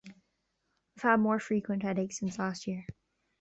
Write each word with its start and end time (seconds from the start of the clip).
I've 0.95 1.03
had 1.03 1.17
more 1.19 1.39
frequent 1.39 1.83
headaches 1.83 2.17
since 2.17 2.39
last 2.39 2.65
year. 2.65 2.87